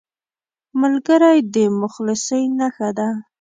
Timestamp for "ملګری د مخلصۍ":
0.81-2.43